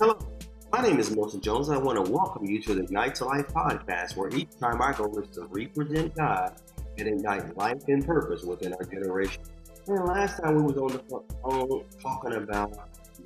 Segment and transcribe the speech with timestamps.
[0.00, 0.16] Hello,
[0.70, 3.24] my name is Milton Jones, and I want to welcome you to the Ignite to
[3.24, 6.54] Life podcast, where each time I go is to represent God
[6.98, 9.42] and ignite life and purpose within our generation.
[9.88, 12.78] And last time we was on the phone talking about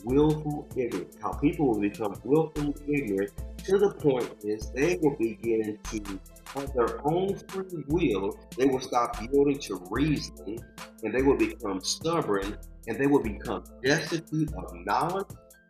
[0.05, 3.32] willful ignorance, how people will become willfully ignorant
[3.66, 6.20] to the point is they will begin to
[6.57, 10.64] of their own free will, they will stop yielding to reasoning
[11.02, 12.57] and they will become stubborn
[12.89, 15.27] and they will become destitute of knowledge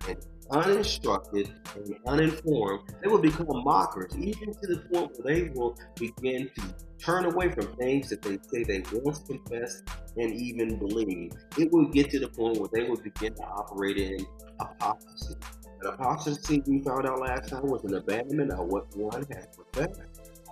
[0.09, 0.17] and
[0.51, 2.89] uninstructed and uninformed.
[3.03, 7.51] They will become mockers, even to the point where they will begin to turn away
[7.51, 9.85] from things that they say they once confessed
[10.17, 11.37] and even believed.
[11.59, 14.27] It will get to the point where they will begin to operate in
[14.61, 15.35] apostasy.
[15.81, 20.01] An apostasy we found out last time was an abandonment of what one has professed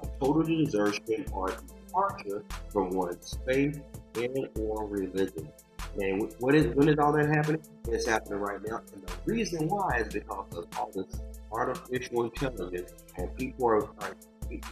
[0.03, 3.81] a total desertion or departure from one's faith
[4.17, 5.49] and or religion.
[5.99, 7.63] And what is when is all that happening?
[7.89, 8.81] It's happening right now.
[8.93, 11.21] And the reason why is because of all this
[11.53, 14.17] artificial intelligence and people are, are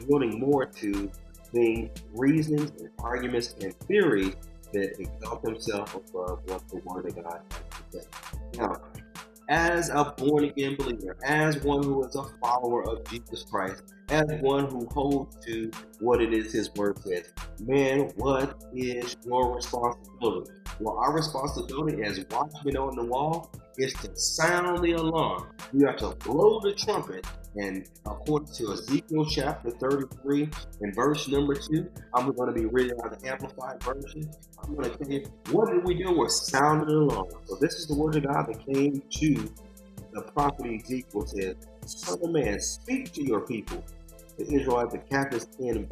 [0.00, 1.10] yielding more to
[1.52, 4.34] being reasons and arguments and theories
[4.72, 8.06] that exalt themselves above what the word of God has to say.
[8.58, 8.80] Now,
[9.48, 14.26] as a born again believer, as one who is a follower of Jesus Christ, as
[14.40, 17.32] one who holds to what it is his word says.
[17.60, 20.52] Man, what is your responsibility?
[20.80, 25.48] Well, our responsibility as watchmen on the wall is to sound the alarm.
[25.72, 27.26] You have to blow the trumpet.
[27.56, 32.98] And according to Ezekiel chapter 33 and verse number 2, I'm going to be reading
[33.04, 34.30] out the Amplified Version.
[34.62, 36.16] I'm going to tell you, what did we do?
[36.16, 37.26] We're sounding the alarm.
[37.46, 39.54] So this is the word of God that came to
[40.12, 41.54] the prophet Ezekiel says,
[41.86, 43.82] Son of man, speak to your people
[44.38, 45.88] the Israelites, the captives in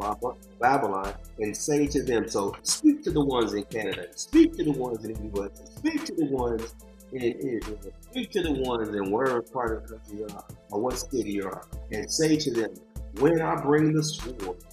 [0.60, 4.72] Babylon, and say to them, so speak to the ones in Canada, speak to the
[4.72, 6.74] ones in the US, speak to the ones
[7.12, 10.80] in Israel, speak to the ones in wherever part of the country you are, or
[10.80, 12.74] what city you are, and say to them,
[13.20, 14.64] when I bring the sword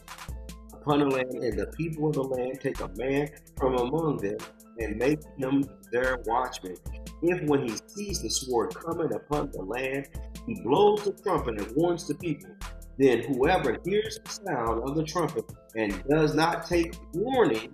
[0.74, 4.38] upon the land, and the people of the land take a man from among them,
[4.80, 6.76] and make him their watchman.
[7.22, 10.10] If when he sees the sword coming upon the land,
[10.46, 12.50] he blows the trumpet and warns the people,
[12.98, 15.46] then whoever hears the sound of the trumpet
[15.76, 17.72] and does not take warning,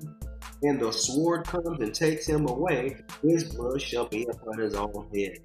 [0.64, 5.08] and the sword comes and takes him away, his blood shall be upon his own
[5.14, 5.40] head.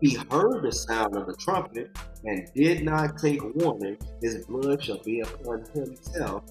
[0.00, 5.02] He heard the sound of the trumpet and did not take warning, his blood shall
[5.02, 6.42] be upon himself.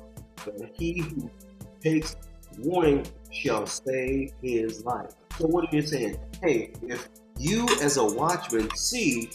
[0.44, 1.30] But he who
[1.82, 2.16] takes
[2.58, 5.12] warning shall save his life.
[5.38, 6.18] So, what are you saying?
[6.42, 9.30] Hey, if you as a watchman see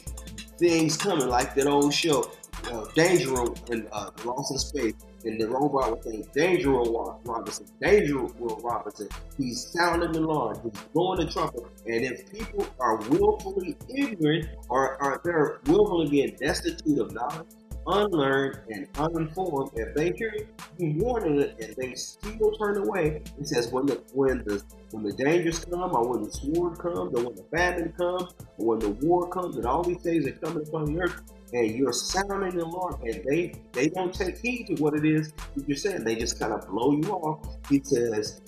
[0.59, 2.31] things coming like that old show,
[2.73, 3.35] uh, Danger
[3.71, 4.95] in uh, Lost in Space,
[5.27, 9.09] and the robot was saying, Danger Robinson, Danger Will Robinson.
[9.37, 11.65] He's sounding the alarm, he's blowing the trumpet.
[11.87, 17.49] And if people are willfully ignorant or are they're willfully being destitute of knowledge,
[17.89, 20.35] unlearned and uninformed, if they hear
[20.79, 24.63] you warning it and they still turn away, it says when the when the
[24.93, 28.67] when the dangers come, or when the sword comes, or when the famine comes, or
[28.67, 31.21] when the war comes, and all these things are coming upon the earth,
[31.53, 35.33] and you're sounding the alarm, and they they don't take heed to what it is
[35.67, 36.05] you're saying.
[36.05, 37.47] They just kind of blow you off.
[37.69, 38.41] He says,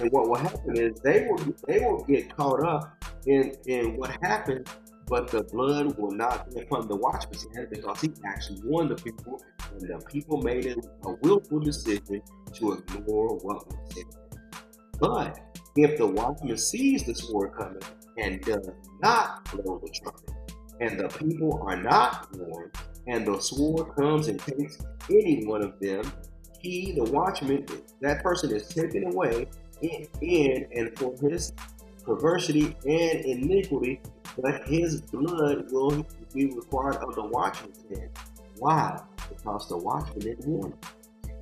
[0.00, 4.16] and what will happen is they will they will get caught up in in what
[4.22, 4.68] happened
[5.12, 8.94] but the blood will not be upon the watchman's hand because he actually warned the
[8.94, 9.42] people,
[9.72, 10.66] and the people made
[11.04, 12.22] a willful decision
[12.54, 14.04] to ignore what was said.
[14.98, 15.38] But
[15.76, 17.82] if the watchman sees the sword coming
[18.16, 18.70] and does
[19.02, 20.31] not blow the trumpet,
[20.82, 22.72] and the people are not warned,
[23.06, 24.78] and the sword comes and takes
[25.08, 26.12] any one of them,
[26.58, 27.64] he, the watchman,
[28.00, 29.46] that person is taken away
[29.80, 31.52] in, in and for his
[32.04, 34.00] perversity and iniquity,
[34.40, 36.04] but his blood will
[36.34, 38.10] be required of the watchman's head.
[38.58, 39.00] Why?
[39.28, 40.78] Because the watchman didn't warn him.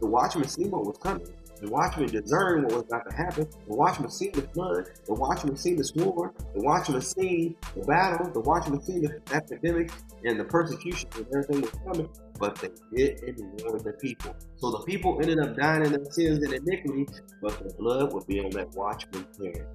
[0.00, 1.26] The watchman seen what was coming.
[1.60, 3.46] The watchman discerned what was about to happen.
[3.68, 4.88] The watchman seen the flood.
[5.06, 6.30] The watchman seen the sword.
[6.54, 8.30] The watchman seen the battle.
[8.32, 9.90] The watchman seen the epidemic
[10.24, 12.08] and the persecution and everything was coming.
[12.38, 12.70] But they
[13.14, 14.34] didn't warn the people.
[14.56, 17.06] So the people ended up dying in their sins and iniquity,
[17.42, 19.66] but the blood would be on that watchman's hand.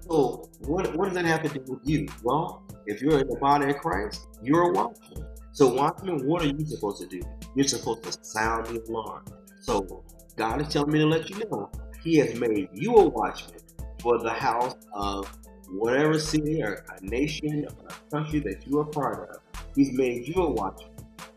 [0.00, 2.06] So what, what does that have to do with you?
[2.22, 5.26] Well, if you're in the body of Christ, you're a watchman.
[5.52, 7.20] So watchman, what are you supposed to do?
[7.54, 9.24] You're supposed to sound the alarm.
[9.60, 10.04] So
[10.36, 11.70] God is telling me to let you know
[12.02, 13.60] He has made you a watchman
[14.00, 15.30] for the house of
[15.70, 19.40] whatever city or a nation or a country that you are part of.
[19.74, 20.90] He's made you a watchman.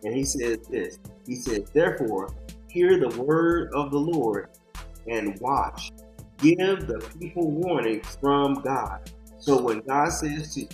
[0.04, 1.00] And he says this.
[1.26, 2.34] He says, therefore,
[2.70, 4.50] hear the word of the Lord
[5.08, 5.92] and watch
[6.38, 9.12] give the people warning from God.
[9.40, 10.68] So when God says to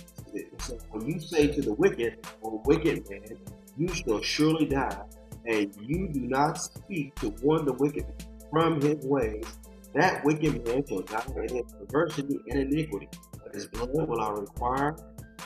[0.58, 3.38] so when you say to the wicked or wicked man,
[3.76, 5.00] you shall surely die,
[5.46, 8.06] and you do not speak to warn the wicked
[8.50, 9.44] from his ways,
[9.94, 13.08] that wicked man shall die in his perversity and iniquity.
[13.42, 14.96] But his blood will I require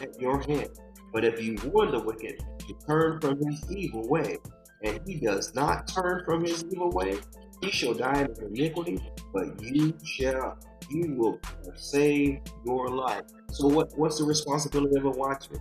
[0.00, 0.70] at your hand.
[1.12, 4.38] But if you warn the wicked to turn from his evil way,
[4.82, 7.18] and he does not turn from his evil way,
[7.62, 9.00] he shall die in iniquity,
[9.32, 10.58] but you shall,
[10.90, 11.40] you will
[11.74, 13.22] save your life.
[13.50, 15.60] So what, what's the responsibility of a watchman?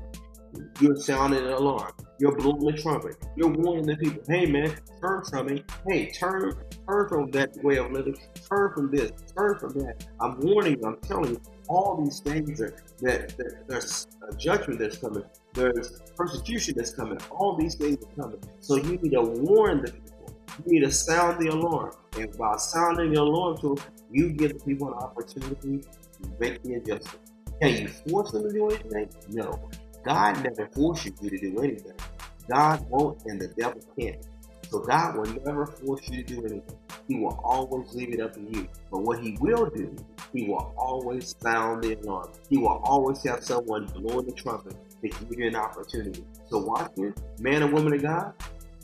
[0.79, 1.91] You're sounding an alarm.
[2.19, 3.15] You're blowing the trumpet.
[3.35, 5.63] You're warning the people, hey man, turn from me.
[5.87, 6.53] Hey, turn,
[6.87, 8.17] turn from that way of living.
[8.49, 9.11] Turn from this.
[9.35, 10.07] Turn from that.
[10.19, 10.87] I'm warning you.
[10.87, 15.23] I'm telling you, all these things that, that, that there's a judgment that's coming.
[15.53, 17.19] There's persecution that's coming.
[17.29, 18.39] All these things are coming.
[18.61, 20.35] So you need to warn the people.
[20.65, 21.93] You need to sound the alarm.
[22.17, 23.77] And by sounding the alarm to
[24.09, 27.19] you give the people an opportunity to make the adjustment.
[27.61, 29.09] Can you force them to do anything?
[29.29, 29.69] No.
[30.05, 31.93] God never forces you to do anything.
[32.49, 34.17] God won't and the devil can't.
[34.69, 36.77] So God will never force you to do anything.
[37.07, 38.67] He will always leave it up to you.
[38.91, 39.95] But what he will do,
[40.33, 42.31] he will always sound the alarm.
[42.49, 46.23] He will always have someone blowing the trumpet to give you an opportunity.
[46.49, 48.33] So watch it, man and woman of God,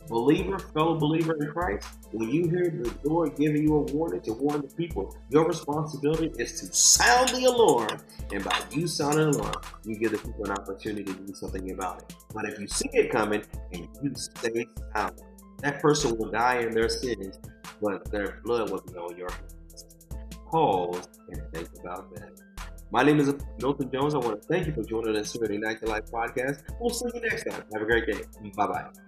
[0.07, 4.33] believer, fellow believer in Christ, when you hear the Lord giving you a warning to
[4.33, 7.99] warn the people, your responsibility is to sound the alarm.
[8.31, 11.71] And by you sounding the alarm, you give the people an opportunity to do something
[11.71, 12.15] about it.
[12.33, 15.21] But if you see it coming and you stay silent,
[15.59, 17.39] that person will die in their sins,
[17.81, 19.55] but their blood will be on your hands.
[20.51, 22.29] Pause and think about that.
[22.91, 24.13] My name is Milton Jones.
[24.13, 26.61] I want to thank you for joining us here at the Ignite Your Life podcast.
[26.79, 27.63] We'll see you next time.
[27.73, 28.21] Have a great day.
[28.55, 29.02] Bye bye.